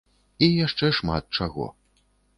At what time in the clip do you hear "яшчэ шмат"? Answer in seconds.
0.65-1.23